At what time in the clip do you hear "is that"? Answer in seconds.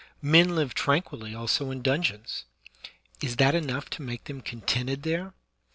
3.21-3.53